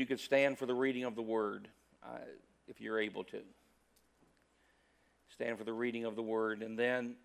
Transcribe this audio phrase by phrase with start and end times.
[0.00, 1.68] you could stand for the reading of the word,
[2.02, 2.16] uh,
[2.66, 3.42] if you're able to.
[5.28, 7.16] Stand for the reading of the word, and then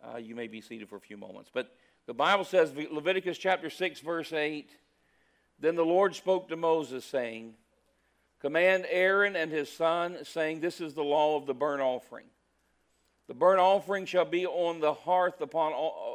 [0.00, 1.50] uh, you may be seated for a few moments.
[1.52, 1.74] But
[2.06, 4.70] the Bible says, Leviticus chapter 6, verse 8
[5.58, 7.54] Then the Lord spoke to Moses, saying,
[8.40, 12.26] Command Aaron and his son, saying, This is the law of the burnt offering.
[13.26, 15.72] The burnt offering shall be on the hearth upon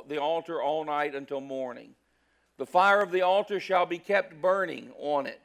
[0.07, 1.89] the altar all night until morning.
[2.57, 5.41] The fire of the altar shall be kept burning on it.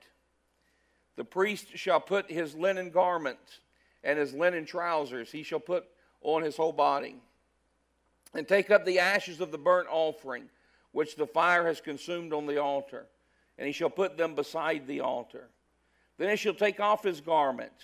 [1.21, 3.61] The priest shall put his linen garments
[4.02, 5.84] and his linen trousers, he shall put
[6.23, 7.16] on his whole body,
[8.33, 10.45] and take up the ashes of the burnt offering,
[10.92, 13.05] which the fire has consumed on the altar,
[13.59, 15.51] and he shall put them beside the altar.
[16.16, 17.83] Then he shall take off his garments,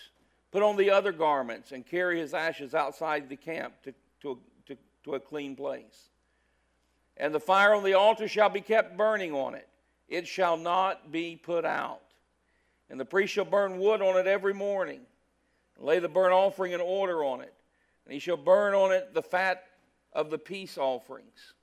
[0.51, 4.79] put on the other garments, and carry his ashes outside the camp to, to, to,
[5.05, 6.09] to a clean place.
[7.19, 9.69] And the fire on the altar shall be kept burning on it,
[10.09, 12.01] it shall not be put out.
[12.89, 15.01] And the priest shall burn wood on it every morning,
[15.77, 17.52] and lay the burnt offering in order on it.
[18.05, 19.65] And he shall burn on it the fat
[20.13, 21.55] of the peace offerings.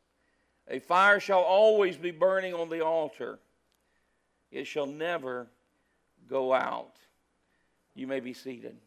[0.67, 3.39] A fire shall always be burning on the altar,
[4.51, 5.47] it shall never
[6.27, 6.95] go out.
[7.95, 8.77] You may be seated.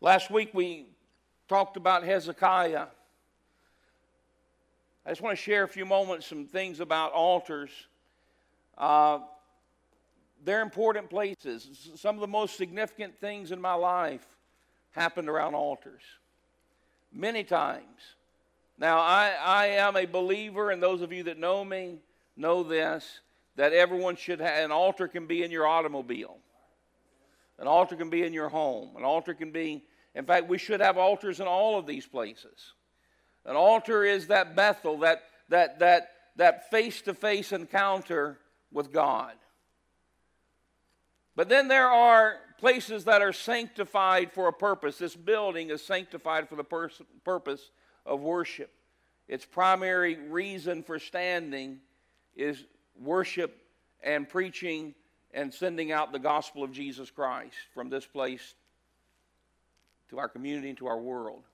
[0.00, 0.86] Last week we
[1.48, 2.86] talked about Hezekiah.
[5.04, 7.70] I just want to share a few moments, some things about altars.
[8.76, 9.18] Uh,
[10.44, 11.90] they're important places.
[11.96, 14.24] Some of the most significant things in my life
[14.92, 16.02] happened around altars.
[17.12, 18.14] Many times.
[18.78, 21.96] Now, I, I am a believer, and those of you that know me
[22.36, 23.18] know this,
[23.56, 26.36] that everyone should have an altar can be in your automobile.
[27.58, 28.96] An altar can be in your home.
[28.96, 32.74] An altar can be, in fact, we should have altars in all of these places.
[33.44, 38.38] An altar is that Bethel, that that that that face-to-face encounter
[38.70, 39.32] with God.
[41.34, 44.98] But then there are places that are sanctified for a purpose.
[44.98, 46.64] This building is sanctified for the
[47.24, 47.70] purpose
[48.04, 48.70] of worship.
[49.28, 51.80] Its primary reason for standing
[52.34, 52.64] is
[53.00, 53.56] worship
[54.02, 54.94] and preaching
[55.32, 58.54] and sending out the gospel of Jesus Christ from this place
[60.10, 61.44] to our community and to our world.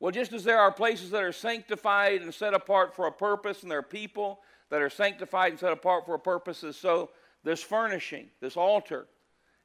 [0.00, 3.62] Well, just as there are places that are sanctified and set apart for a purpose,
[3.62, 4.40] and there are people
[4.70, 7.10] that are sanctified and set apart for a purpose, so
[7.42, 9.06] this furnishing, this altar,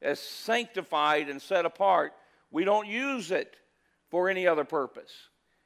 [0.02, 2.14] is sanctified and set apart.
[2.52, 3.58] We don't use it
[4.10, 5.12] for any other purpose.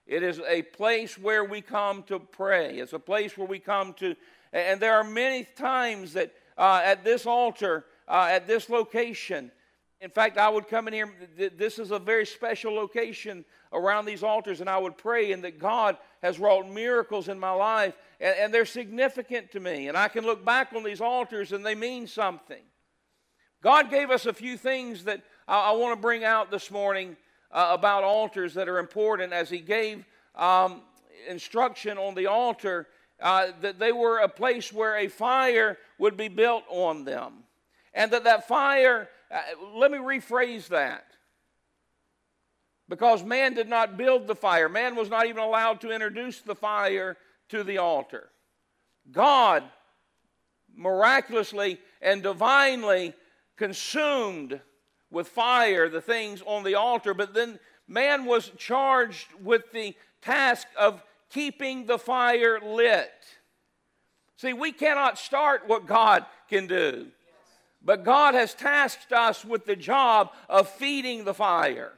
[0.06, 2.80] It is a place where we come to pray.
[2.80, 4.16] It's a place where we come to,
[4.52, 9.52] and there are many times that uh, at this altar, uh, at this location,
[10.04, 11.10] in fact, I would come in here.
[11.56, 15.60] This is a very special location around these altars, and I would pray, and that
[15.60, 19.88] God has wrought miracles in my life, and, and they're significant to me.
[19.88, 22.62] And I can look back on these altars, and they mean something.
[23.62, 27.16] God gave us a few things that I, I want to bring out this morning
[27.50, 30.04] uh, about altars that are important, as He gave
[30.36, 30.82] um,
[31.30, 32.88] instruction on the altar
[33.24, 37.46] uh, that they were a place where a fire would be built on them,
[37.94, 39.42] and that that fire uh,
[39.74, 41.06] let me rephrase that.
[42.90, 46.54] Because man did not build the fire, man was not even allowed to introduce the
[46.54, 47.18] fire
[47.50, 48.30] to the altar.
[49.12, 49.64] God
[50.76, 53.14] miraculously and divinely
[53.58, 54.60] consumed
[55.10, 60.68] with fire the things on the altar, but then man was charged with the task
[60.78, 61.02] of
[61.34, 63.12] keeping the fire lit.
[64.38, 67.08] See, we cannot start what God can do.
[67.84, 71.92] But God has tasked us with the job of feeding the fire,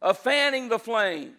[0.00, 1.34] of fanning the flame.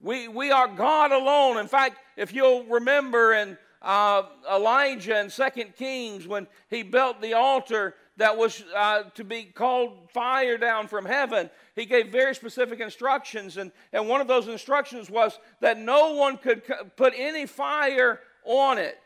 [0.00, 1.58] We, we are God alone.
[1.58, 5.44] In fact, if you'll remember in uh, Elijah in 2
[5.76, 11.04] Kings, when he built the altar that was uh, to be called fire down from
[11.04, 13.58] heaven, he gave very specific instructions.
[13.58, 16.62] And, and one of those instructions was that no one could
[16.96, 18.98] put any fire on it.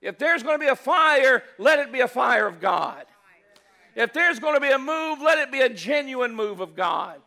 [0.00, 3.04] If there's going to be a fire, let it be a fire of God.
[3.94, 7.20] If there's going to be a move, let it be a genuine move of God.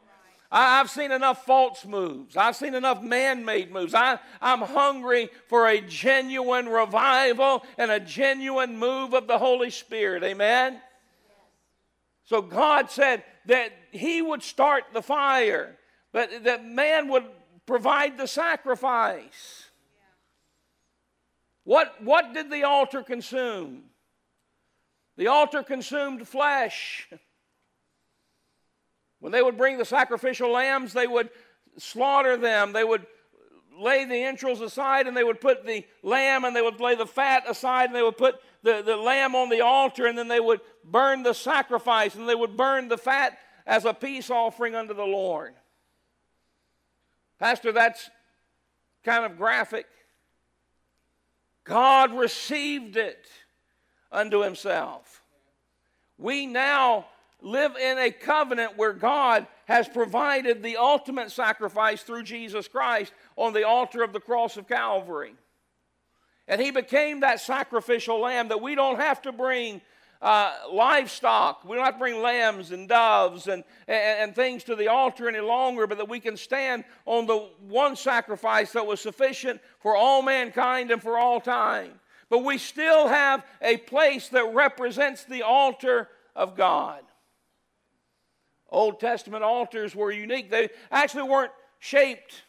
[0.52, 2.38] I, have seen enough false moves.
[2.38, 3.94] I've seen enough man made moves.
[3.94, 10.24] I, I'm hungry for a genuine revival and a genuine move of the Holy Spirit.
[10.24, 10.80] Amen?
[12.24, 15.78] So God said that He would start the fire,
[16.14, 17.26] but that man would
[17.66, 19.66] provide the sacrifice.
[21.64, 23.84] What, what did the altar consume?
[25.18, 27.10] The altar consumed flesh.
[29.20, 31.30] When they would bring the sacrificial lambs, they would
[31.78, 32.72] slaughter them.
[32.72, 33.06] They would
[33.78, 37.06] lay the entrails aside and they would put the lamb and they would lay the
[37.06, 40.40] fat aside and they would put the, the lamb on the altar and then they
[40.40, 44.94] would burn the sacrifice and they would burn the fat as a peace offering unto
[44.94, 45.54] the Lord.
[47.40, 48.10] Pastor, that's
[49.04, 49.86] kind of graphic.
[51.64, 53.28] God received it
[54.12, 55.22] unto himself.
[56.18, 57.06] We now
[57.42, 63.54] live in a covenant where God has provided the ultimate sacrifice through Jesus Christ on
[63.54, 65.36] the altar of the cross of Calvary.
[66.48, 69.82] And he became that sacrificial lamb that we don't have to bring
[70.22, 71.64] uh, livestock.
[71.64, 75.28] We don't have to bring lambs and doves and, and, and things to the altar
[75.28, 79.96] any longer, but that we can stand on the one sacrifice that was sufficient for
[79.96, 82.00] all mankind and for all time.
[82.30, 87.02] But we still have a place that represents the altar of God.
[88.70, 90.52] Old Testament altars were unique.
[90.52, 92.44] They actually weren't shaped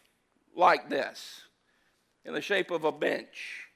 [0.57, 1.43] like this,
[2.25, 3.67] in the shape of a bench.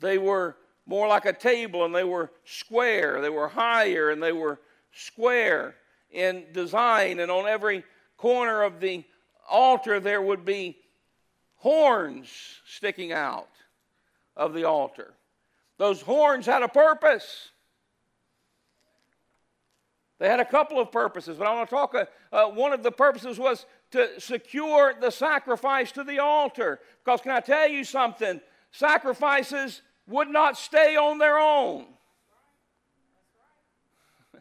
[0.00, 0.56] They were
[0.86, 3.20] more like a table and they were square.
[3.20, 4.60] They were higher and they were
[4.92, 5.74] square
[6.10, 7.20] in design.
[7.20, 7.84] And on every
[8.16, 9.04] corner of the
[9.48, 10.78] altar, there would be
[11.56, 12.30] horns
[12.66, 13.48] sticking out
[14.36, 15.12] of the altar.
[15.78, 17.50] Those horns had a purpose.
[20.18, 21.94] They had a couple of purposes, but I want to talk.
[21.94, 26.80] Uh, uh, one of the purposes was to secure the sacrifice to the altar.
[27.04, 28.40] Because, can I tell you something?
[28.70, 31.86] Sacrifices would not stay on their own.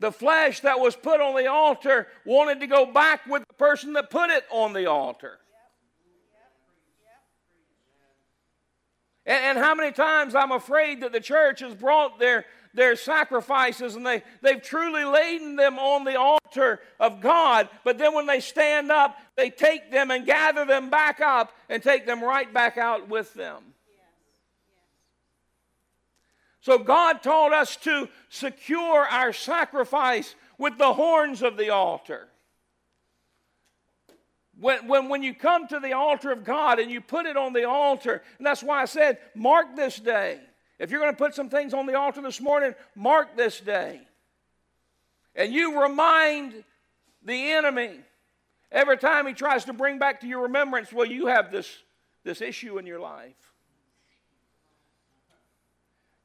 [0.00, 3.92] The flesh that was put on the altar wanted to go back with the person
[3.92, 5.38] that put it on the altar.
[9.24, 12.44] And, how many times I'm afraid that the church has brought their
[12.74, 17.68] their sacrifices and they, they've truly laden them on the altar of God.
[17.84, 21.82] But then when they stand up, they take them and gather them back up and
[21.82, 23.71] take them right back out with them.
[26.62, 32.28] So God taught us to secure our sacrifice with the horns of the altar.
[34.60, 37.52] When, when, when you come to the altar of God and you put it on
[37.52, 40.38] the altar, and that's why I said, mark this day.
[40.78, 44.00] If you're going to put some things on the altar this morning, mark this day.
[45.34, 46.62] And you remind
[47.24, 47.98] the enemy
[48.70, 51.68] every time he tries to bring back to your remembrance, well, you have this,
[52.22, 53.51] this issue in your life.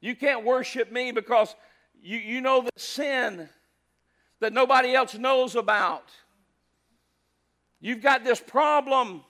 [0.07, 1.53] You can't worship me because
[2.01, 3.49] you, you know the sin
[4.39, 6.05] that nobody else knows about.
[7.81, 9.23] You've got this problem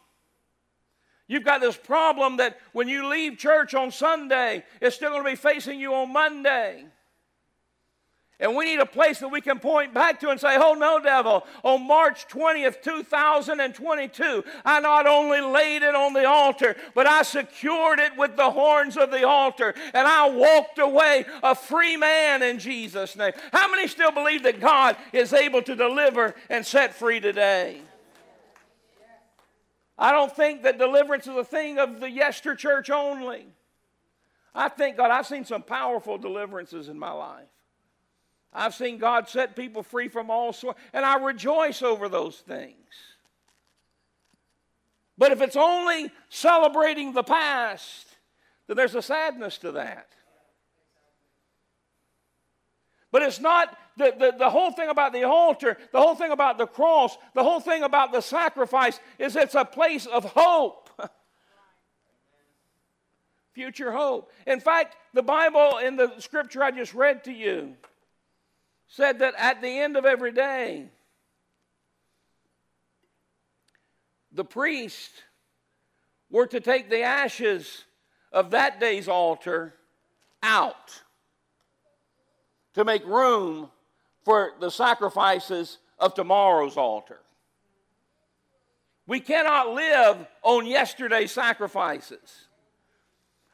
[1.30, 5.30] You've got this problem that when you leave church on Sunday, it's still going to
[5.30, 6.86] be facing you on Monday.
[8.40, 11.00] And we need a place that we can point back to and say, Oh, no,
[11.00, 17.24] devil, on March 20th, 2022, I not only laid it on the altar, but I
[17.24, 22.44] secured it with the horns of the altar, and I walked away a free man
[22.44, 23.34] in Jesus' name.
[23.52, 27.82] How many still believe that God is able to deliver and set free today?
[29.98, 33.48] I don't think that deliverance is a thing of the yester church only.
[34.54, 37.48] I think, God, I've seen some powerful deliverances in my life.
[38.58, 42.74] I've seen God set people free from all sorts, and I rejoice over those things.
[45.16, 48.08] But if it's only celebrating the past,
[48.66, 50.08] then there's a sadness to that.
[53.12, 56.58] But it's not the, the, the whole thing about the altar, the whole thing about
[56.58, 60.90] the cross, the whole thing about the sacrifice is it's a place of hope.
[63.54, 64.32] Future hope.
[64.46, 67.76] In fact, the Bible in the scripture I just read to you
[68.88, 70.90] said that at the end of every day,
[74.32, 75.12] the priest
[76.30, 77.86] were to take the ashes
[78.32, 79.74] of that day's altar
[80.44, 81.02] out
[82.74, 83.70] to make room
[84.24, 87.20] for the sacrifices of tomorrow's altar.
[89.08, 92.48] We cannot live on yesterday's sacrifices.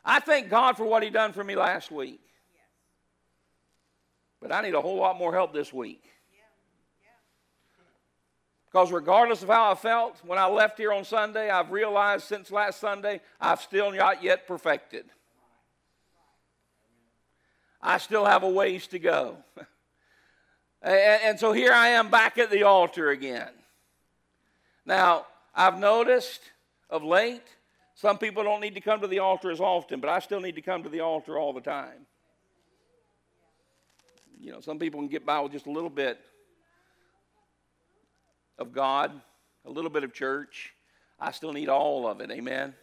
[0.04, 2.20] I thank God for what He done for me last week.
[4.44, 6.04] But I need a whole lot more help this week.
[8.70, 12.52] Because regardless of how I felt when I left here on Sunday, I've realized since
[12.52, 15.06] last Sunday, I've still not yet perfected.
[17.82, 19.38] I still have a ways to go.
[20.82, 23.52] and, and so here I am back at the altar again.
[24.86, 26.42] Now, I've noticed
[26.90, 27.48] of late,
[27.96, 30.56] some people don't need to come to the altar as often, but I still need
[30.56, 32.08] to come to the altar all the time.
[34.44, 36.20] You know, some people can get by with just a little bit
[38.60, 39.22] of God,
[39.66, 40.74] a little bit of church.
[41.18, 42.30] I still need all of it.
[42.30, 42.74] Amen.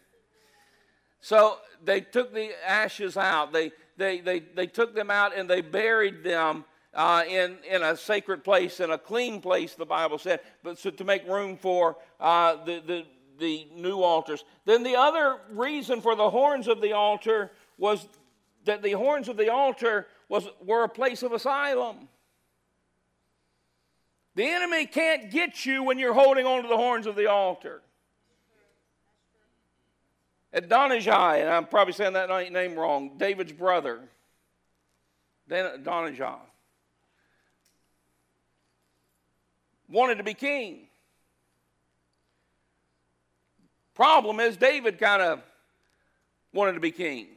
[1.19, 3.53] So they took the ashes out.
[3.53, 6.65] They, they, they, they took them out and they buried them
[6.95, 10.89] uh, in, in a sacred place, in a clean place, the Bible said, but so
[10.89, 13.05] to make room for uh, the, the,
[13.37, 14.43] the new altars.
[14.65, 18.07] Then the other reason for the horns of the altar was
[18.65, 22.07] that the horns of the altar was, were a place of asylum.
[24.33, 27.81] The enemy can't get you when you're holding onto the horns of the altar.
[30.53, 33.99] Adonijah, and I'm probably saying that name wrong, David's brother,
[35.49, 36.37] Adonijah,
[39.89, 40.87] wanted to be king.
[43.95, 45.41] Problem is, David kind of
[46.53, 47.27] wanted to be king.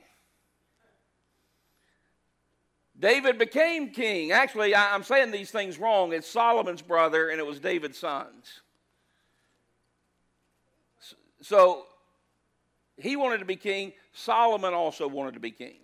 [2.98, 4.30] David became king.
[4.30, 6.12] Actually, I'm saying these things wrong.
[6.12, 8.60] It's Solomon's brother, and it was David's sons.
[11.40, 11.86] So
[12.96, 13.92] he wanted to be king.
[14.12, 15.78] Solomon also wanted to be king.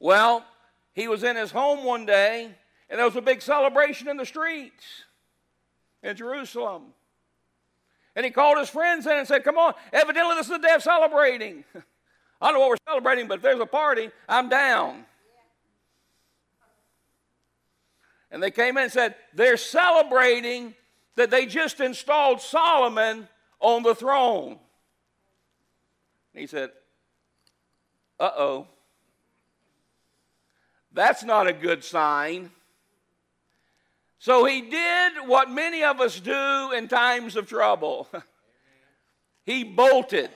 [0.00, 0.44] Well,
[0.92, 2.50] he was in his home one day,
[2.90, 4.84] and there was a big celebration in the streets
[6.02, 6.82] in Jerusalem.
[8.14, 10.74] And he called his friends in and said, Come on, evidently this is the day
[10.74, 11.64] of celebrating.
[12.40, 15.04] I don't know what we're celebrating, but if there's a party, I'm down.
[18.30, 20.74] And they came in and said, They're celebrating
[21.16, 23.28] that they just installed Solomon
[23.60, 24.58] on the throne.
[26.34, 26.70] And he said,
[28.18, 28.66] Uh oh.
[30.92, 32.50] That's not a good sign.
[34.18, 38.08] So he did what many of us do in times of trouble.
[39.44, 40.30] he bolted.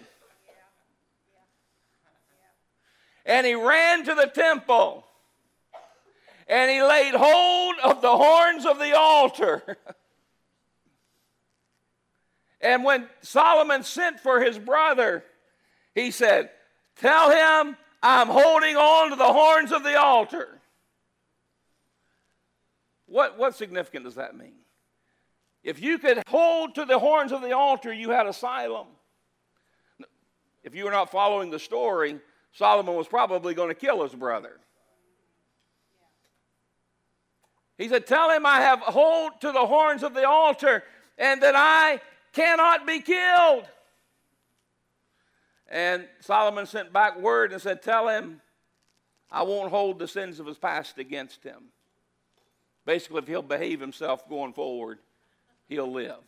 [3.25, 5.05] And he ran to the temple
[6.51, 9.79] and he laid hold of the horns of the altar.
[12.61, 15.23] and when Solomon sent for his brother,
[15.95, 16.51] he said,
[16.97, 20.61] Tell him I'm holding on to the horns of the altar.
[23.07, 24.55] What, what significance does that mean?
[25.63, 28.89] If you could hold to the horns of the altar, you had asylum.
[30.65, 32.19] If you were not following the story,
[32.53, 34.59] Solomon was probably going to kill his brother.
[37.81, 40.85] He said, Tell him I have hold to the horns of the altar
[41.17, 42.03] and that I
[42.35, 43.65] cannot be killed.
[45.67, 48.43] And Solomon sent back word and said, Tell him
[49.31, 51.69] I won't hold the sins of his past against him.
[52.85, 54.99] Basically, if he'll behave himself going forward,
[55.67, 56.21] he'll live.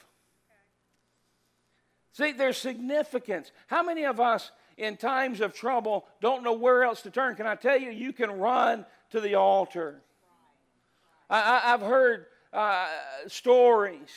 [2.14, 3.52] See, there's significance.
[3.66, 7.34] How many of us in times of trouble don't know where else to turn?
[7.36, 10.00] Can I tell you, you can run to the altar.
[11.32, 12.88] I, have heard uh,
[13.26, 14.10] stories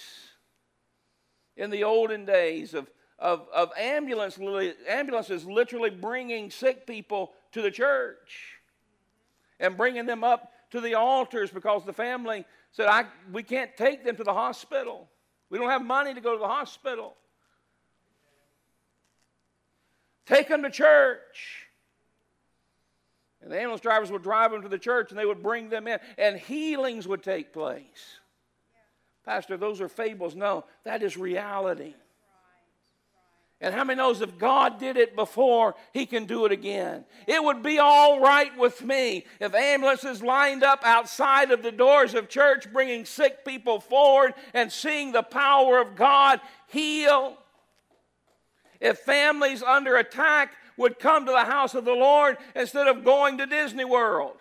[1.55, 4.37] in the olden days of, of, of ambulance,
[4.89, 8.59] ambulances literally bringing sick people to the church
[9.61, 14.03] and bringing them up to the altars because the family said, I, We can't take
[14.03, 15.07] them to the hospital.
[15.49, 17.15] We don't have money to go to the hospital.
[20.25, 21.64] Take them to church.
[23.45, 25.87] And the ambulance drivers would drive them to the church and they would bring them
[25.87, 28.17] in, and healings would take place.
[29.23, 30.35] Pastor, those are fables.
[30.35, 31.93] No, that is reality.
[33.61, 37.05] And how many knows if God did it before, He can do it again?
[37.27, 42.15] It would be all right with me if ambulances lined up outside of the doors
[42.15, 47.37] of church, bringing sick people forward and seeing the power of God heal.
[48.81, 53.37] If families under attack would come to the house of the Lord instead of going
[53.37, 54.37] to Disney World.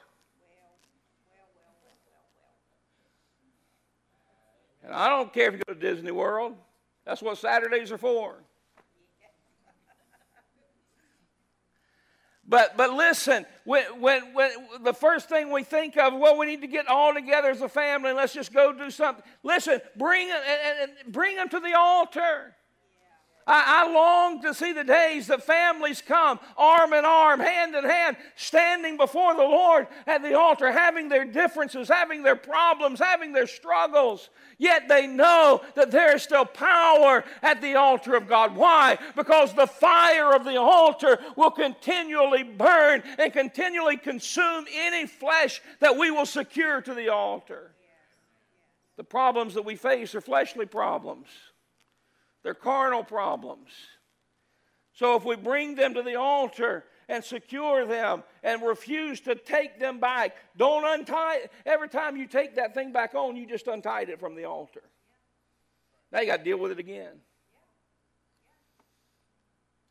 [4.85, 6.57] And I don't care if you go to Disney World.
[7.07, 8.35] That's what Saturdays are for.
[12.47, 14.51] But, but listen, when, when, when
[14.83, 17.69] the first thing we think of, well, we need to get all together as a
[17.71, 19.25] family and let's just go do something.
[19.43, 22.55] Listen, bring, and, and bring them to the altar.
[23.47, 27.85] I, I, long to see the days that families come arm in arm, hand in
[27.85, 33.33] hand, standing before the Lord at the altar, having their differences, having their problems, having
[33.33, 34.31] their struggles.
[34.57, 38.57] Yet they know that there is still power at the altar of God.
[38.57, 38.99] Why?
[39.15, 45.99] Because the fire of the altar will continually burn and continually consume any flesh that
[45.99, 47.73] we will secure to the altar.
[48.97, 51.27] The problems that we face are fleshly problems.
[52.45, 53.71] They're carnal problems.
[54.93, 59.79] So if we bring them to the altar and secure them and refuse to take
[59.79, 60.37] them back.
[60.57, 61.53] Don't untie it.
[61.67, 64.83] Every time you take that thing back on, you just untied it from the altar.
[66.13, 67.13] Now you got to deal with it again.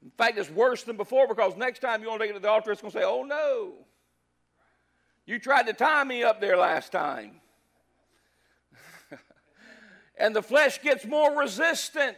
[0.01, 2.41] In fact, it's worse than before because next time you want to take it to
[2.41, 3.74] the altar, it's going to say, Oh no,
[5.25, 7.39] you tried to tie me up there last time.
[10.17, 12.17] and the flesh gets more resistant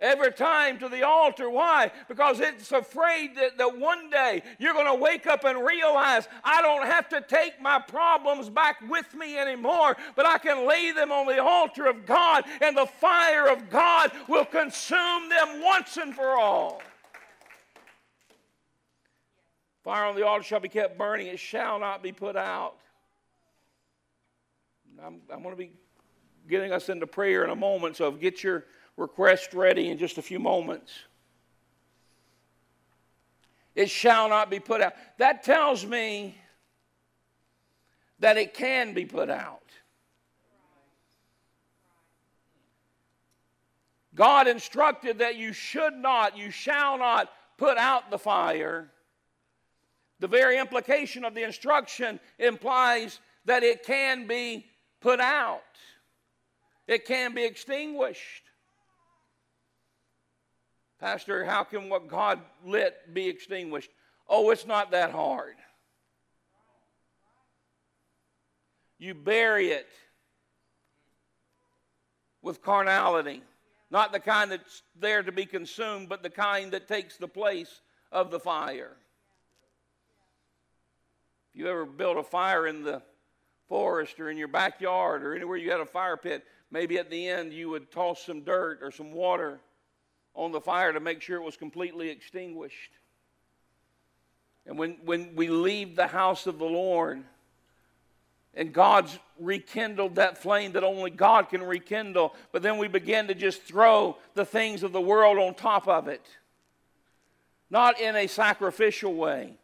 [0.00, 1.48] every time to the altar.
[1.50, 1.90] Why?
[2.08, 6.62] Because it's afraid that, that one day you're going to wake up and realize I
[6.62, 11.12] don't have to take my problems back with me anymore, but I can lay them
[11.12, 16.14] on the altar of God, and the fire of God will consume them once and
[16.14, 16.82] for all.
[19.82, 22.76] Fire on the altar shall be kept burning, it shall not be put out.
[25.02, 25.72] I'm, I'm going to be
[26.48, 28.64] getting us into prayer in a moment, so get your
[29.00, 30.92] request ready in just a few moments.
[33.74, 34.92] It shall not be put out.
[35.18, 36.36] That tells me
[38.18, 39.62] that it can be put out.
[44.14, 48.90] God instructed that you should not, you shall not put out the fire.
[50.18, 54.66] The very implication of the instruction implies that it can be
[55.00, 55.62] put out,
[56.86, 58.49] it can be extinguished.
[61.00, 63.90] Pastor, how can what God lit be extinguished?
[64.28, 65.56] Oh, it's not that hard.
[68.98, 69.88] You bury it
[72.42, 73.42] with carnality,
[73.90, 77.80] not the kind that's there to be consumed, but the kind that takes the place
[78.12, 78.96] of the fire.
[81.54, 83.00] If you ever built a fire in the
[83.68, 87.26] forest or in your backyard or anywhere you had a fire pit, maybe at the
[87.26, 89.60] end you would toss some dirt or some water
[90.34, 92.92] on the fire to make sure it was completely extinguished.
[94.66, 97.22] And when, when we leave the house of the Lord,
[98.54, 103.34] and God's rekindled that flame that only God can rekindle, but then we begin to
[103.34, 106.26] just throw the things of the world on top of it.
[107.70, 109.54] Not in a sacrificial way,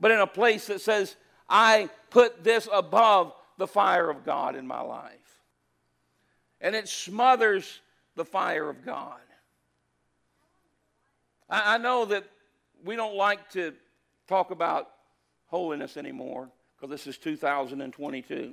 [0.00, 1.16] but in a place that says,
[1.48, 5.12] I put this above the fire of God in my life.
[6.60, 7.80] And it smothers
[8.14, 9.18] the fire of God.
[11.48, 12.24] I, I know that
[12.84, 13.74] we don't like to
[14.28, 14.90] talk about
[15.46, 18.52] holiness anymore because this is 2022.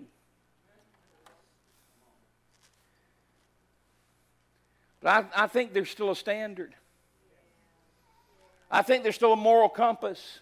[5.02, 6.74] But I, I think there's still a standard.
[8.72, 10.40] I think there's still a moral compass.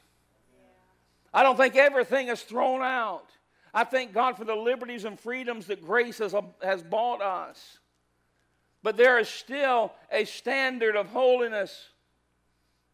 [1.33, 3.29] I don't think everything is thrown out.
[3.73, 7.79] I thank God for the liberties and freedoms that grace has, um, has bought us.
[8.83, 11.89] But there is still a standard of holiness.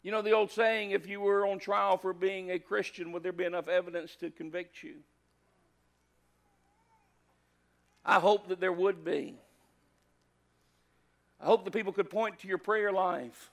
[0.08, 3.22] You know the old saying if you were on trial for being a Christian, would
[3.22, 4.94] there be enough evidence to convict you?
[8.06, 9.34] I hope that there would be.
[11.38, 13.50] I hope that people could point to your prayer life,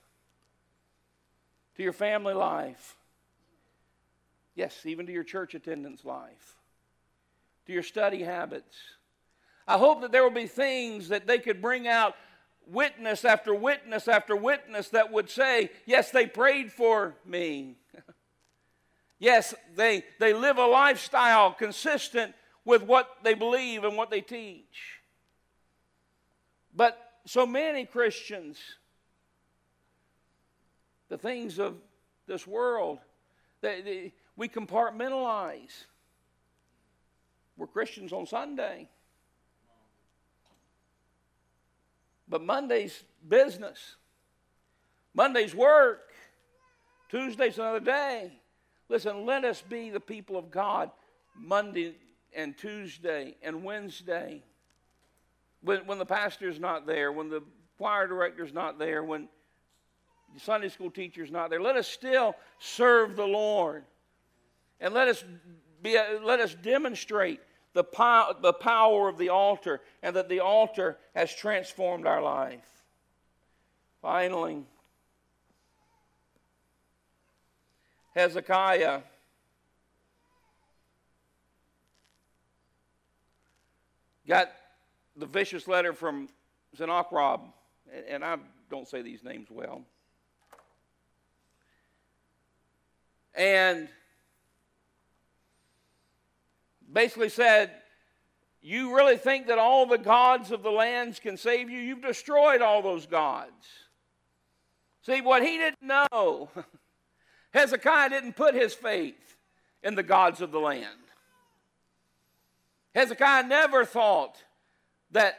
[1.75, 2.95] to your family life,
[4.55, 6.55] Yes, even to your church attendance life,
[7.65, 8.77] to your study habits.
[9.67, 12.15] I hope that there will be things that they could bring out
[12.67, 17.77] witness after witness after witness that would say, Yes, they prayed for me.
[19.19, 24.99] yes, they, they live a lifestyle consistent with what they believe and what they teach.
[26.75, 28.59] But so many Christians,
[31.09, 31.75] the things of
[32.27, 32.99] this world,
[33.61, 35.85] they, they, we compartmentalize.
[37.57, 38.89] We're Christians on Sunday.
[42.27, 43.95] But Monday's business.
[45.13, 46.11] Monday's work.
[47.09, 48.31] Tuesday's another day.
[48.89, 50.91] Listen, let us be the people of God
[51.35, 51.95] Monday
[52.35, 54.43] and Tuesday and Wednesday.
[55.61, 57.41] When, when the pastor's not there, when the
[57.77, 59.27] choir director's not there, when
[60.33, 63.83] the Sunday school teacher's not there, let us still serve the Lord.
[64.79, 65.23] And let us,
[65.81, 67.39] be, let us demonstrate
[67.75, 67.83] the,
[68.41, 72.65] the power of the altar and that the altar has transformed our life.
[74.01, 74.63] Finally,
[78.15, 79.01] Hezekiah
[84.25, 84.51] got
[85.17, 86.29] the vicious letter from
[86.77, 87.41] Sennacherib,
[88.07, 88.37] and I
[88.69, 89.81] don't say these names well.
[93.35, 93.89] And
[96.91, 97.71] basically said,
[98.61, 101.79] You really think that all the gods of the lands can save you?
[101.79, 103.65] You've destroyed all those gods.
[105.01, 106.49] See, what he didn't know,
[107.53, 109.37] Hezekiah didn't put his faith
[109.83, 110.89] in the gods of the land.
[112.95, 114.37] Hezekiah never thought
[115.11, 115.35] that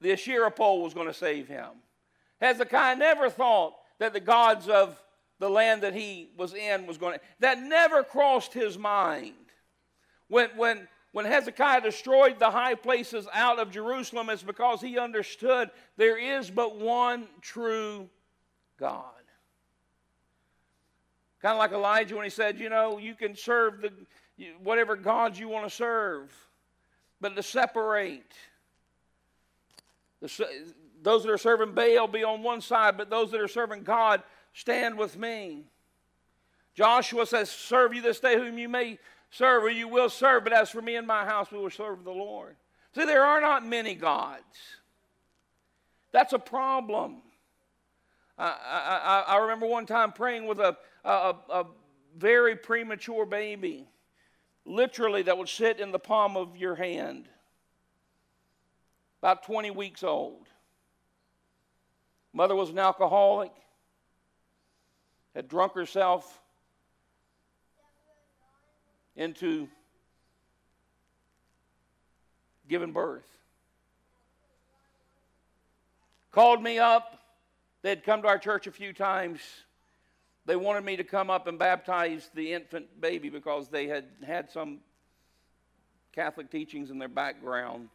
[0.00, 1.68] the Asherah pole was going to save him.
[2.40, 5.00] Hezekiah never thought that the gods of
[5.38, 7.20] the land that he was in was going to.
[7.40, 9.32] That never crossed his mind.
[10.30, 15.70] When, when, when Hezekiah destroyed the high places out of Jerusalem, it's because he understood
[15.96, 18.08] there is but one true
[18.78, 19.04] God.
[21.42, 23.92] Kind of like Elijah when he said, you know, you can serve the
[24.62, 26.32] whatever gods you want to serve,
[27.20, 28.32] but to separate.
[30.22, 30.46] The,
[31.02, 34.22] those that are serving Baal be on one side, but those that are serving God
[34.52, 35.64] stand with me.
[36.74, 38.98] Joshua says, Serve you this day whom you may
[39.30, 42.04] serve, or you will serve, but as for me and my house, we will serve
[42.04, 42.56] the Lord.
[42.94, 44.42] See, there are not many gods.
[46.12, 47.22] That's a problem.
[48.36, 51.66] I, I, I remember one time praying with a, a, a
[52.16, 53.86] very premature baby,
[54.64, 57.28] literally, that would sit in the palm of your hand,
[59.22, 60.46] about 20 weeks old.
[62.32, 63.52] Mother was an alcoholic,
[65.34, 66.40] had drunk herself
[69.20, 69.68] into
[72.68, 73.28] giving birth.
[76.32, 77.20] Called me up
[77.82, 79.40] They'd come to our church a few times.
[80.46, 84.50] They wanted me to come up and baptize the infant baby because they had had
[84.50, 84.80] some
[86.12, 87.88] Catholic teachings in their background.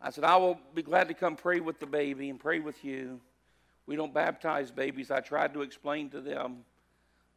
[0.00, 2.84] I said, I will be glad to come pray with the baby and pray with
[2.84, 3.20] you.
[3.86, 5.10] We don't baptize babies.
[5.10, 6.64] I tried to explain to them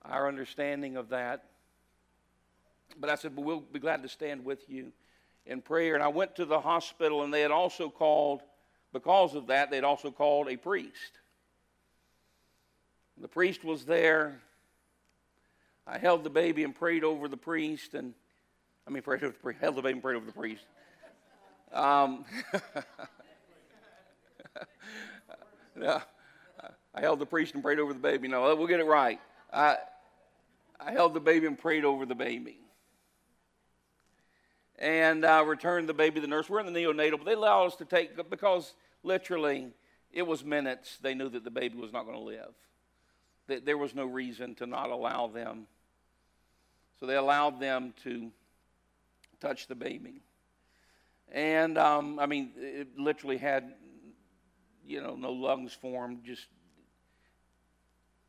[0.03, 1.45] our understanding of that.
[2.99, 4.91] But I said, but we'll be glad to stand with you
[5.45, 5.95] in prayer.
[5.95, 8.41] And I went to the hospital, and they had also called
[8.93, 11.19] because of that, they'd also called a priest.
[13.19, 14.39] The priest was there.
[15.85, 18.13] I held the baby and prayed over the priest, and
[18.87, 20.63] I mean, prayed over the priest, held the baby and prayed over the priest.
[21.73, 22.25] Um,
[25.75, 26.01] no,
[26.93, 28.27] I held the priest and prayed over the baby.
[28.27, 29.19] No, we'll get it right.
[29.51, 29.77] I,
[30.79, 32.59] I held the baby and prayed over the baby
[34.77, 36.49] and uh, returned the baby to the nurse.
[36.49, 39.67] We're in the neonatal, but they allowed us to take, because literally
[40.11, 42.53] it was minutes, they knew that the baby was not going to live.
[43.47, 45.67] That there was no reason to not allow them.
[46.99, 48.31] So they allowed them to
[49.39, 50.21] touch the baby.
[51.31, 53.73] And um, I mean, it literally had,
[54.85, 56.47] you know, no lungs formed, just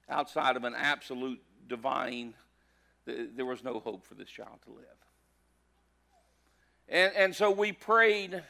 [0.08, 2.34] outside of an absolute divine,
[3.06, 4.84] there was no hope for this child to live.
[6.88, 8.42] And, and so we prayed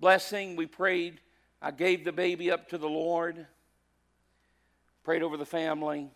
[0.00, 0.56] blessing.
[0.56, 1.20] We prayed.
[1.62, 3.46] I gave the baby up to the Lord,
[5.02, 6.10] prayed over the family.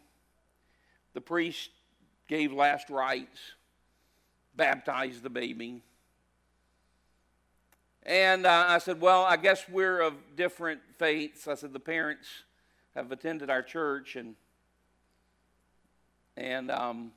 [1.14, 1.70] The priest
[2.28, 3.38] gave last rites,
[4.54, 5.82] baptized the baby.
[8.02, 11.48] And uh, I said, Well, I guess we're of different faiths.
[11.48, 12.28] I said, The parents
[12.94, 14.34] have attended our church, and,
[16.36, 17.12] and um,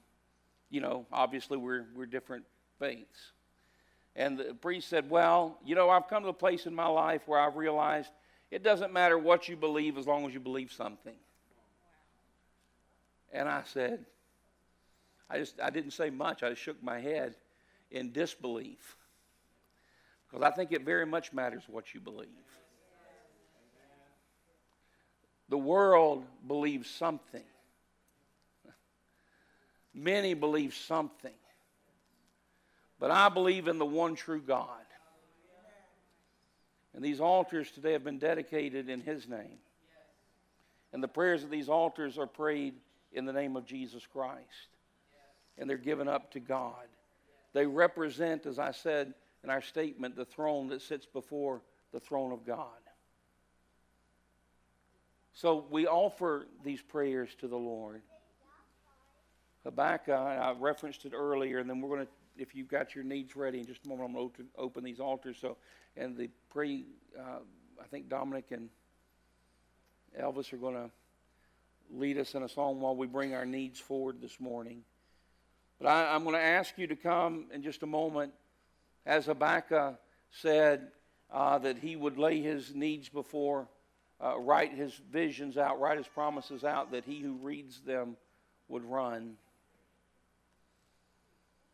[0.69, 2.45] you know, obviously we're, we're different
[2.79, 3.31] faiths.
[4.15, 7.21] And the priest said, Well, you know, I've come to a place in my life
[7.25, 8.11] where I've realized
[8.49, 11.15] it doesn't matter what you believe as long as you believe something.
[13.31, 14.05] And I said,
[15.29, 16.43] I just I didn't say much.
[16.43, 17.35] I just shook my head
[17.89, 18.97] in disbelief.
[20.29, 22.27] Because I think it very much matters what you believe.
[25.49, 27.43] The world believes something.
[29.93, 31.33] Many believe something.
[33.01, 34.67] But I believe in the one true God.
[36.93, 39.57] And these altars today have been dedicated in His name.
[40.93, 42.75] And the prayers of these altars are prayed
[43.11, 44.67] in the name of Jesus Christ.
[45.57, 46.85] And they're given up to God.
[47.53, 52.31] They represent, as I said in our statement, the throne that sits before the throne
[52.31, 52.67] of God.
[55.33, 58.03] So we offer these prayers to the Lord.
[59.63, 63.35] Habakkuk, I referenced it earlier, and then we're going to if you've got your needs
[63.35, 65.37] ready, in just a moment, I'm going to open these altars.
[65.39, 65.57] So,
[65.97, 66.85] and the pre,
[67.17, 67.39] uh,
[67.81, 68.69] I think Dominic and
[70.19, 70.89] Elvis are going to
[71.93, 74.83] lead us in a song while we bring our needs forward this morning.
[75.79, 78.33] But I, am going to ask you to come in just a moment,
[79.05, 79.95] as Habakkuk
[80.29, 80.87] said
[81.31, 83.67] uh, that he would lay his needs before,
[84.23, 88.15] uh, write his visions out, write his promises out, that he who reads them
[88.67, 89.35] would run.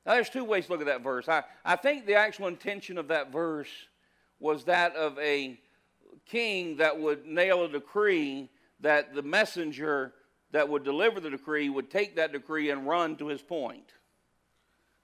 [0.08, 1.28] Now, there's two ways to look at that verse.
[1.28, 3.68] I, I think the actual intention of that verse
[4.40, 5.60] was that of a
[6.26, 10.14] king that would nail a decree that the messenger
[10.52, 13.92] that would deliver the decree would take that decree and run to his point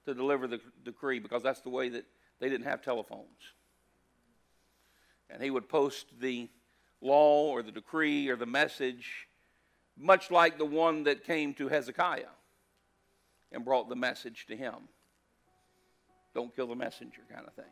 [0.06, 2.06] to deliver the decree because that's the way that
[2.40, 3.28] they didn't have telephones.
[5.30, 6.48] And he would post the
[7.02, 9.28] law or the decree or the message,
[9.98, 12.28] much like the one that came to Hezekiah
[13.54, 14.74] and brought the message to him.
[16.34, 17.72] Don't kill the messenger, kind of thing.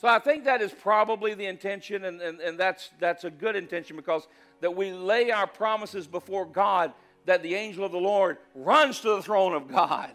[0.00, 3.56] So I think that is probably the intention, and, and, and that's, that's a good
[3.56, 4.26] intention because
[4.60, 6.92] that we lay our promises before God,
[7.24, 10.10] that the angel of the Lord runs to the throne of God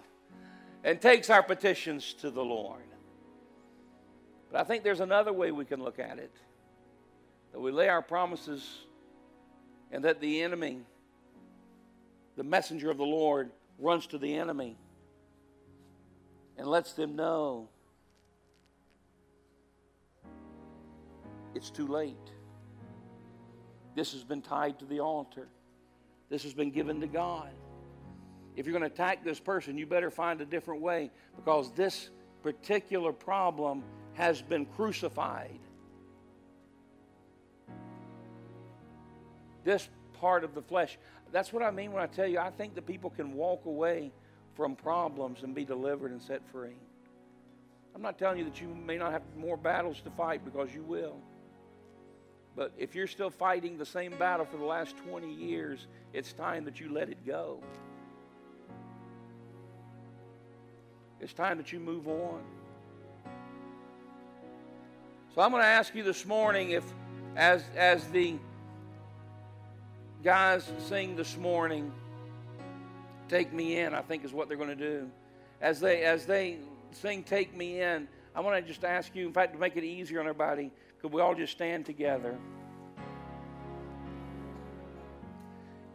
[0.84, 2.84] and takes our petitions to the Lord.
[4.52, 6.34] But I think there's another way we can look at it
[7.52, 8.64] that we lay our promises
[9.92, 10.82] and that the enemy,
[12.38, 13.50] the messenger of the Lord,
[13.80, 14.78] runs to the enemy
[16.58, 17.70] and lets them know
[21.56, 22.16] it's too late.
[23.96, 25.48] This has been tied to the altar.
[26.30, 27.50] This has been given to God.
[28.56, 32.10] If you're going to attack this person, you better find a different way because this
[32.44, 35.60] particular problem has been crucified.
[39.64, 39.88] This
[40.20, 40.98] part of the flesh.
[41.32, 44.12] That's what I mean when I tell you I think that people can walk away
[44.56, 46.76] from problems and be delivered and set free.
[47.96, 50.84] I'm not telling you that you may not have more battles to fight because you
[50.84, 51.18] will.
[52.56, 56.66] But if you're still fighting the same battle for the last 20 years, it's time
[56.66, 57.62] that you let it go.
[61.22, 62.42] It's time that you move on.
[65.36, 66.84] So I'm going to ask you this morning if,
[67.36, 68.36] as, as the
[70.24, 71.92] guys sing this morning,
[73.30, 75.10] Take Me In, I think is what they're going to do.
[75.62, 76.58] As they, as they
[76.92, 79.84] sing Take Me In, I want to just ask you, in fact, to make it
[79.84, 82.38] easier on everybody, could we all just stand together?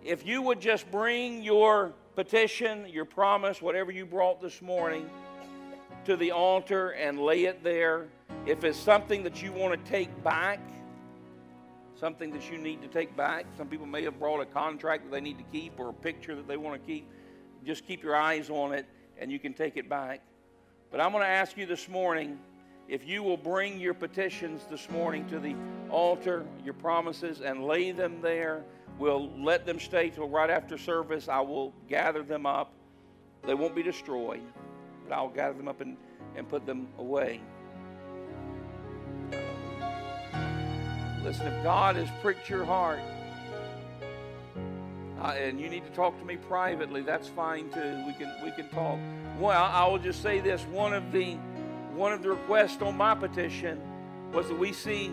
[0.02, 5.08] If you would just bring your petition, your promise, whatever you brought this morning,
[6.04, 8.08] to the altar and lay it there.
[8.46, 10.60] If it's something that you want to take back,
[11.98, 15.12] something that you need to take back, some people may have brought a contract that
[15.12, 17.08] they need to keep or a picture that they want to keep.
[17.64, 18.86] Just keep your eyes on it
[19.18, 20.20] and you can take it back.
[20.90, 22.38] But I'm going to ask you this morning
[22.88, 25.54] if you will bring your petitions this morning to the
[25.90, 28.62] altar, your promises, and lay them there.
[28.98, 31.28] We'll let them stay till right after service.
[31.28, 32.72] I will gather them up.
[33.46, 34.42] They won't be destroyed,
[35.06, 35.96] but I'll gather them up and,
[36.36, 37.40] and put them away.
[41.24, 43.00] Listen, if God has pricked your heart,
[45.22, 48.04] uh, and you need to talk to me privately, that's fine too.
[48.06, 48.98] We can we can talk.
[49.40, 51.36] Well, I will just say this: one of the
[51.94, 53.80] one of the requests on my petition
[54.34, 55.06] was that we see,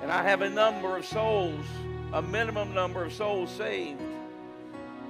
[0.00, 1.66] and I have a number of souls,
[2.14, 4.00] a minimum number of souls saved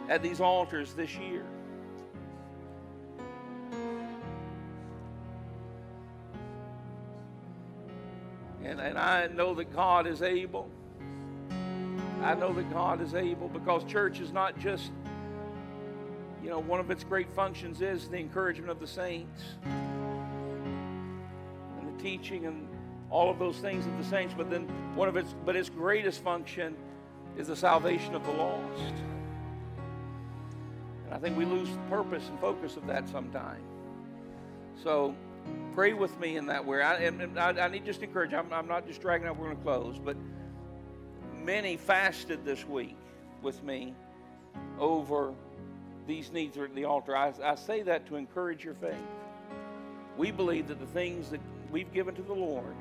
[0.08, 1.46] at these altars this year.
[8.64, 10.68] And, and I know that God is able.
[12.22, 14.90] I know that God is able because church is not just,
[16.42, 19.74] you know, one of its great functions is the encouragement of the saints and
[21.86, 22.66] the teaching and
[23.10, 26.22] all of those things of the saints, but then one of its but its greatest
[26.22, 26.74] function
[27.36, 28.94] is the salvation of the lost.
[31.04, 33.62] And I think we lose purpose and focus of that sometime.
[34.82, 35.14] So
[35.74, 36.82] pray with me in that way.
[36.82, 38.32] I, and I, I need just to encourage.
[38.32, 39.36] I'm, I'm not just dragging out.
[39.36, 40.16] We're going to close, but
[41.42, 42.96] many fasted this week
[43.42, 43.94] with me
[44.78, 45.34] over
[46.06, 47.16] these needs at the altar.
[47.16, 48.94] I, I say that to encourage your faith.
[50.16, 52.76] We believe that the things that we've given to the Lord,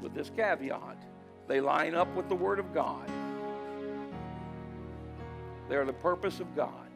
[0.00, 0.98] with this caveat,
[1.48, 3.10] they line up with the Word of God.
[5.68, 6.89] They're the purpose of God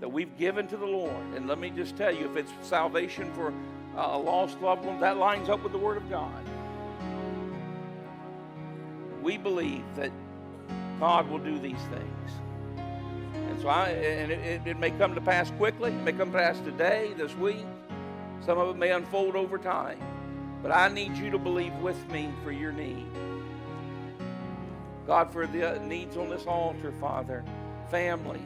[0.00, 1.24] that we've given to the Lord.
[1.34, 3.52] And let me just tell you, if it's salvation for
[3.96, 6.44] a lost loved one, that lines up with the Word of God.
[9.22, 10.12] We believe that
[11.00, 12.30] God will do these things.
[13.34, 16.38] And so I, and it, it, may come to pass quickly, it may come to
[16.38, 17.64] pass today, this week.
[18.44, 19.98] Some of it may unfold over time.
[20.62, 23.06] But I need you to believe with me for your need.
[25.06, 27.44] God, for the needs on this altar, Father,
[27.90, 28.40] families,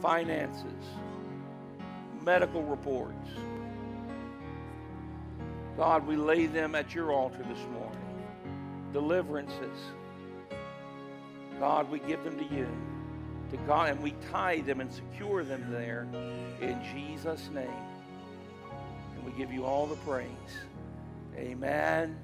[0.00, 0.84] finances,
[2.22, 3.30] medical reports.
[5.76, 7.98] God, we lay them at your altar this morning.
[8.92, 9.78] Deliverances.
[11.60, 12.68] God, we give them to you.
[13.50, 16.06] To God, and we tie them and secure them there
[16.60, 17.68] in Jesus' name.
[19.14, 20.26] And we give you all the praise.
[21.36, 22.18] Amen